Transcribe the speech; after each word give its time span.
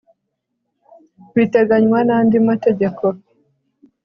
biteganywa 1.35 1.99
na 2.07 2.15
ndi 2.25 2.37
mategeko 2.47 3.03